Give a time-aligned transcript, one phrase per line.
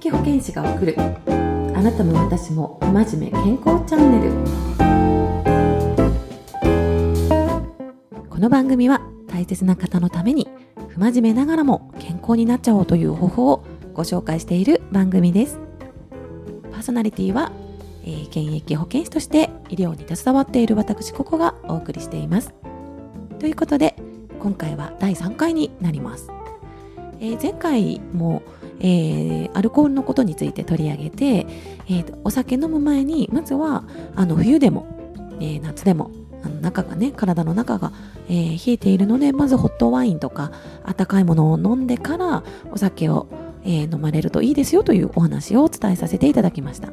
[0.00, 0.94] 疫保健師が送る。
[0.98, 4.32] あなたも私も真面目健康チャンネル。
[8.28, 10.48] この番組は大切な方のために
[10.88, 13.64] 不真面目ながらも健康になっちゃおうという方法を
[13.94, 15.58] ご紹介している番組です。
[16.70, 17.50] パーソナリティは、
[18.04, 22.52] えー、現役保健師として医療に携わっている私ここがお送りしています。
[23.38, 23.96] ということで
[24.40, 26.30] 今回は第3回になります、
[27.20, 28.42] えー、前回も
[28.80, 31.46] えー、アルコールのことについて取り上げて、
[31.88, 33.84] えー、お酒飲む前にまずは
[34.14, 34.86] あの冬でも、
[35.40, 36.10] えー、夏でも
[36.42, 37.92] あの中がね体の中が、
[38.28, 40.52] えー、冷えているのでまずホットワインとか
[40.84, 43.28] 温かいものを飲んでからお酒を、
[43.64, 46.90] えー、飲まれるといいですよというお話をお伝えさせていただきました。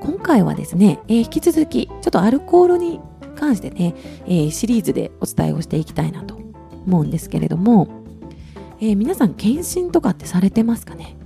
[0.00, 3.00] 今回はですね、えー、引き続きちょっとアルコールに
[3.36, 3.94] 関してね、
[4.26, 6.36] えー、シリーズでお伝えをしていきたいなと
[6.86, 8.03] 思うんですけれども
[8.84, 11.16] えー、皆さん検診とかってされてますかね？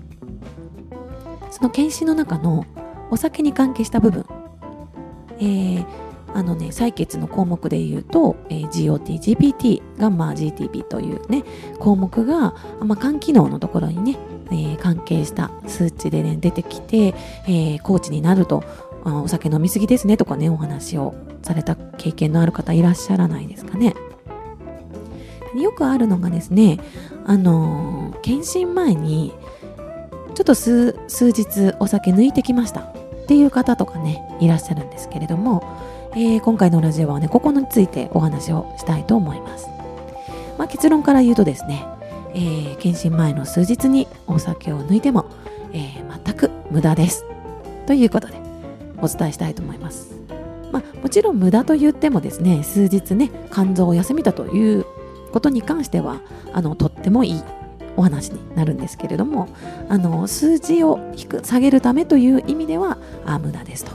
[1.50, 2.64] その検診の中の
[3.10, 4.24] お酒に関係した部分、
[5.40, 5.86] えー、
[6.34, 11.42] あのね、採血の項目で言うと、えー、GOT、GPT、ガンマ GTP というね、
[11.80, 14.16] 項目が、まあ、肝機能のところにね、
[14.52, 17.12] えー、関係した数値でね、出てきて、
[17.48, 18.62] えー、コーチになると、
[19.04, 23.96] あお酒飲みすぎですねとかね、お話をされた経験のある方いらっしゃらないですかね。
[25.56, 26.78] よくあるのがですね、
[27.28, 29.32] あの、検診前に
[30.34, 35.62] ちょっと数日お酒抜いてきましたっていう方とかねいらっしゃるんですけれども、
[36.12, 39.66] えー、今回のラジオはねここについてお話をしたいと思います、
[40.56, 41.84] まあ、結論から言うとですね、
[42.34, 45.26] えー、検診前の数日にお酒を抜いても、
[45.72, 47.26] えー、全く無駄です
[47.86, 48.34] ということで
[49.02, 50.16] お伝えしたいと思います。
[50.70, 54.86] まあ、もちろん無駄と言ってもですね数日ね肝臓を休めたという
[55.30, 56.20] ことに関しては
[56.52, 57.42] あのとってもいい
[57.96, 59.48] お話になるんですけれども
[59.88, 63.92] あの数字を低下げるためという意味ではあ無駄ですと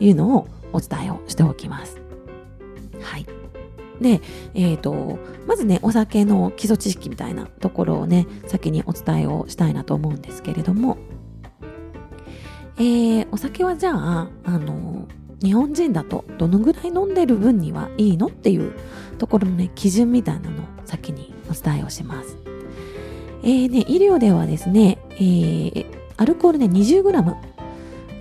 [0.00, 2.00] いうのをお伝えをしておきます。
[3.00, 3.26] はい。
[4.00, 4.20] で、
[4.54, 10.96] えっ、ー、と、まずね、お酒の基礎知識みたいなところをね、先にお伝えをしたいなと思うんですけれども、
[12.78, 15.06] えー、お酒はじゃあ、あの、
[15.42, 18.72] 日本人だとどのぐらい飲んでる分にはいいのっていう
[19.18, 22.36] ところのね、基準みたいなのを先にお伝えをします。
[23.42, 25.86] えーね、医療ではですね、えー、
[26.18, 27.34] アルコールね、20g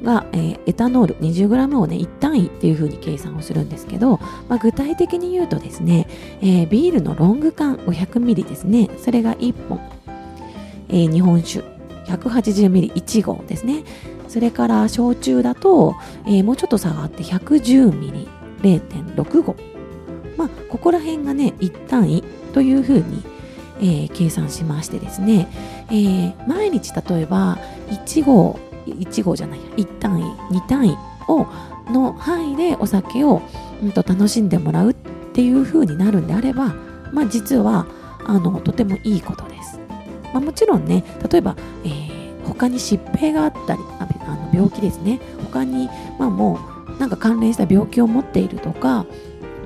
[0.03, 6.07] が、えー、エタノール 20g をね、1単位っていう風に計算をするんですけど、まあ、具体的に言うとですね、
[6.41, 9.81] えー、ビールのロング缶 500ml ですね、それが1本、
[10.87, 11.79] えー、日本酒。
[12.09, 13.83] 180ml1 合ですね、
[14.29, 15.95] それから焼酎だと、
[16.25, 18.27] えー、もうちょっと下がって 110ml、
[18.61, 19.55] 0.6合
[20.37, 22.23] まあ、ここら辺がね、一単位
[22.53, 23.23] というふうに、
[23.79, 25.47] えー、計算しましてですね、
[25.89, 27.57] えー、毎日例えば
[27.89, 30.23] 1号、1号じゃないや、1単位、
[30.53, 30.97] 2単位
[31.27, 31.45] を
[31.91, 33.41] の範囲でお酒を、
[33.83, 34.93] うんと、楽しんでもらうっ
[35.33, 36.75] ていうふうになるんであれば、
[37.11, 37.87] まあ、実は
[38.25, 39.79] あのとてもいいことです。
[40.33, 43.79] まあ、もちろんね、例えば、えー、他に疾病があったり
[44.31, 45.19] あの病気ですね。
[45.43, 49.05] 他に、まあ、もうなんか関連した病気を持っているとか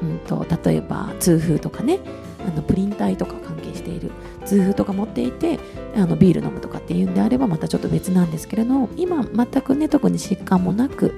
[0.02, 2.00] うんと、例えば痛風とかね。
[2.46, 4.12] あのプリン体とか関係している。
[4.46, 5.60] 痛風とか持っていて
[5.96, 11.14] あのビール飲むとかっていうんであればまたちょっと別なんですけれど今全くね特に疾患もなく、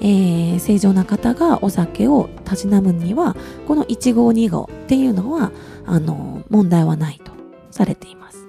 [0.00, 3.36] えー、正常な方がお酒をたしなむには
[3.66, 5.52] この1号2号っていうのは
[5.86, 7.32] あの問題はないと
[7.70, 8.47] されています。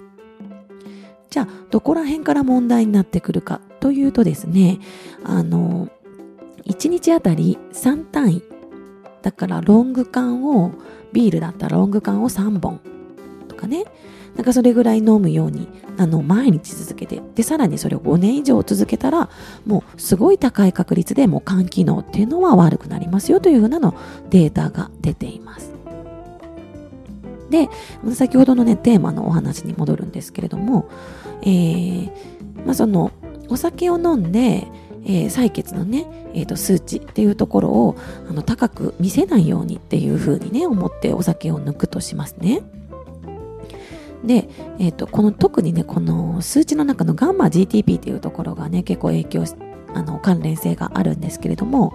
[1.29, 4.79] じゃあどこら辺から問題になってくるかというとですね
[5.23, 5.89] あの
[6.65, 8.43] 1日あたり3単位。
[9.21, 10.71] だからロング缶を
[11.11, 12.79] ビールだったらロング缶を3本
[13.47, 13.85] とかね。
[14.35, 15.67] なんかそれぐらい飲むように
[15.97, 17.21] あの毎日続けて。
[17.35, 19.29] でさらにそれを5年以上続けたら
[19.65, 23.95] もうすごい高い確率でもう肝機能っていうのは悪くなりますよというふうなの
[24.29, 25.78] データが出ています。
[27.49, 27.69] で
[28.03, 30.89] ま先ほどのねテーマのお話に戻るんですけれども、
[31.41, 32.11] えー
[32.65, 33.11] まあ、その
[33.49, 34.67] お酒を飲んで
[35.05, 37.95] えー、採血のね、えーと、数値っていうところを
[38.29, 42.61] あの高く見せないようにっていうふうにね思ってお酒を抜くとしますね。
[44.23, 44.49] で、
[44.79, 49.55] えーと、この特にねこの数値の中のガンマ GTP っていうところがね結構影響し
[49.95, 51.93] あの関連性があるんですけれども、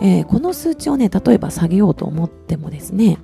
[0.00, 3.18] えー、この数値をね例えば下げようと思ってもですね、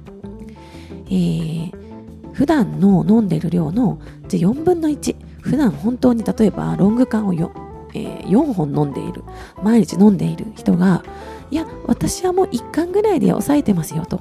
[1.13, 7.53] えー、普段の飲んでる量の4分の1普段本当に例えばロング缶をよ
[7.95, 9.23] えー、4本飲んでいる。
[9.63, 11.05] 毎日飲んでいる人が
[11.51, 14.21] いや私はもう1缶ぐらいで抑えてますよと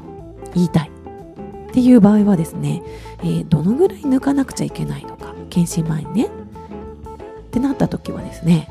[0.54, 0.92] 言いたい。
[1.70, 2.84] っていう場合はですね、
[3.20, 6.26] えー、どのぐらい抜かなくちゃいけないのか検診前にね。
[6.26, 6.30] っ
[7.52, 8.70] てなった時はですね、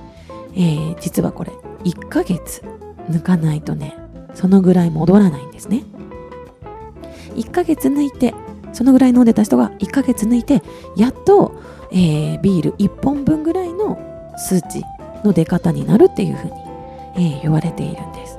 [0.54, 1.52] えー、実はこれ
[1.84, 2.62] 1ヶ月
[3.08, 3.96] 抜かないとね
[4.34, 5.84] そのぐらい戻らないんですね。
[7.30, 8.34] 1ヶ月抜いて
[8.72, 10.62] そのぐらい飲んでた人が1ヶ月抜いて
[10.96, 11.60] やっと、
[11.92, 13.98] えー、ビール1本分ぐらいの
[14.36, 14.82] 数値
[15.24, 16.52] の出方になるっていうふうに、
[17.16, 18.38] えー、言われているんです。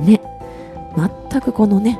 [0.00, 0.20] ね。
[1.30, 1.98] 全くこのね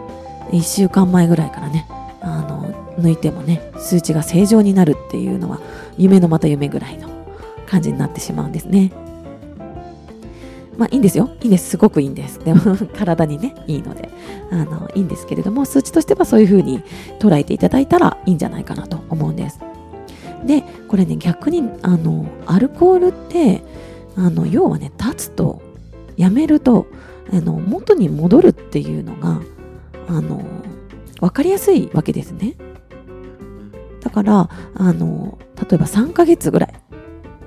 [0.50, 1.86] 1週間前ぐらいからね
[2.20, 5.60] あの抜いてもね数値が正常になるっていうのは
[5.98, 7.08] 夢のまた夢ぐらいの
[7.66, 8.90] 感じになってしまうんですね。
[10.78, 11.31] まあいいんですよ。
[11.43, 11.70] いいんです。
[11.70, 12.38] すごくいいんです。
[12.40, 12.61] でも
[12.96, 14.08] 体にね、いいので、
[14.50, 16.82] あの、いいんですけれども、数値としてはそういうふうに
[17.19, 19.61] 捉えていただいたらいいんじゃないかなと思うんです。
[20.46, 23.62] で、これね、逆に、あの、アルコールって、
[24.17, 25.61] あの、要はね、立つと、
[26.17, 26.87] やめると、
[27.32, 29.40] あの、元に戻るっていうのが、
[30.08, 30.43] あの、
[31.20, 32.55] わかりやすいわけですね。
[34.00, 36.75] だから、あの、例えば3ヶ月ぐらい、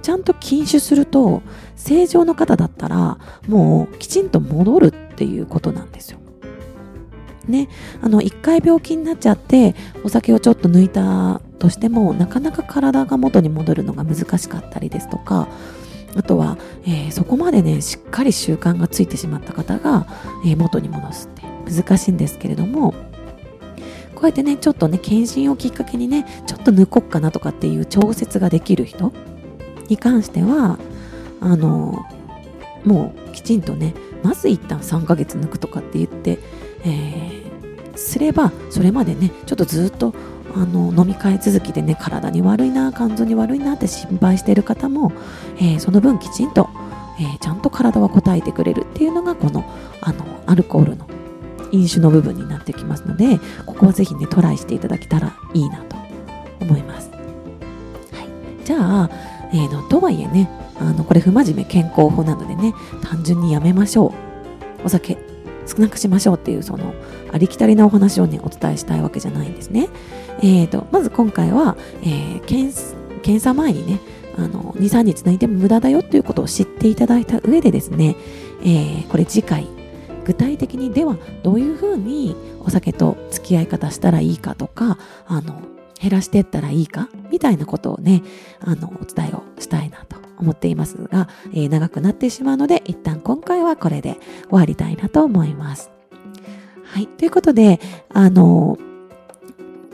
[0.02, 1.42] ちゃんと禁酒すると、
[1.80, 3.18] 正常の方だったら、
[3.48, 6.20] もうきちんと戻るっていうことなんですよ。
[7.48, 7.68] ね、
[8.02, 9.74] あの、一回病気になっちゃって、
[10.04, 15.48] お酒をちょっと抜いたとしても、なかなか体が元に戻るのが難しかったりですとか、
[16.16, 20.06] あとは、えー、そこまでね、しっかり習慣がついてしまった方が、
[20.46, 21.44] えー、元に戻すって
[21.82, 22.94] 難しいんですけれども、
[24.14, 29.14] こうやってね、ちょっとね、検診をきっかけにね、ちょっと抜こっかなとかっていう調節ができる人
[29.88, 30.78] に関しては、
[31.42, 32.06] あの、
[32.86, 33.94] もうきちんとね、
[34.24, 36.40] まず一旦3ヶ月抜くとかって言って、
[36.86, 40.14] えー、すれば、それまでね、ちょっとずっと
[40.56, 45.12] あの飲み会続きでね、体に悪いな、肝臓に悪いなって心配している方も、
[45.58, 46.70] えー、その分きちんと、
[47.20, 49.64] えー、ちゃんと体は応えてくれるっていうのが、この、
[50.02, 51.06] あの、アルコールの
[51.72, 55.96] 飲酒の部分になってきますので、ここはぜひね、トライしていただけたらいいなと
[56.62, 57.12] 思います。
[57.12, 57.18] は
[58.24, 58.66] い。
[58.66, 59.10] じゃあ、
[59.54, 60.50] えー、の、とはいえね、
[60.80, 62.74] あの、これ不真面目健康法なのでね、
[63.04, 64.30] 単純にやめましょう。
[64.86, 65.18] お酒
[65.70, 66.94] 少なくしましょうっていうその
[67.32, 69.90] ありきたりなお話をねお伝えしたいわけじゃないんですね。
[70.40, 72.74] えーと、まず今回は、えー、検
[73.22, 74.00] 検査前にね
[74.38, 78.16] あの23日抜いても無駄だよっていうことを知っていただいた上でですね、
[78.64, 79.68] えー、これ次回
[80.26, 84.98] 具体的にではどういうふうにお酒と付き合い方したらいいかとか
[85.28, 85.62] あの
[86.02, 88.24] 減らしていったらいいかみたいなことをね
[88.62, 94.18] あのお伝えをしたいなと思っていますが、えー、長くなってしまうので、一旦今回はこれで
[94.50, 95.92] 終わりたいなと思います。
[96.84, 97.08] はい。
[97.08, 98.78] ということで、あの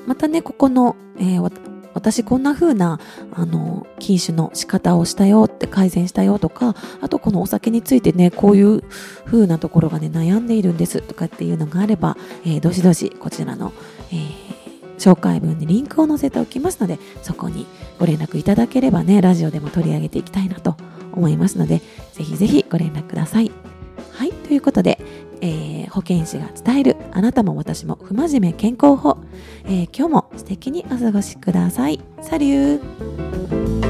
[0.08, 3.00] またね、ここの、えー私こんな風な、
[3.34, 8.84] あの、禁酒の仕方をしたよって改善したよとか、あとこのお酒についてね、こういう
[9.26, 13.72] 風なところがね、悩んでいるんですとかっていうのがあれば、えー、どしどしこちらの、
[14.12, 14.45] えー
[14.98, 17.66] 紹介文にリンクを載せておきますので、そこに
[18.00, 20.76] ご連絡いただければね、ラジオでも取り上げていきたいなと
[21.14, 21.82] 思いますので、
[22.14, 23.52] ぜひぜひご連絡ください。
[24.12, 25.00] はい、ということで、
[25.42, 29.18] えー、保健師が伝えるあなたも私も不真面目健康法、
[29.66, 32.00] えー、今日も素敵にお過ごしください。
[32.22, 33.85] サリュー